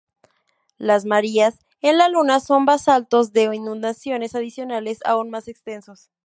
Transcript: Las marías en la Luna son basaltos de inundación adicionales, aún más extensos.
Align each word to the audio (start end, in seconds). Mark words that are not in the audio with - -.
Las 0.79 1.05
marías 1.05 1.59
en 1.79 1.99
la 1.99 2.09
Luna 2.09 2.39
son 2.39 2.65
basaltos 2.65 3.33
de 3.33 3.53
inundación 3.53 4.23
adicionales, 4.23 4.97
aún 5.05 5.29
más 5.29 5.47
extensos. 5.47 6.09